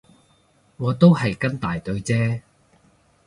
[0.77, 2.41] 我都係跟大隊啫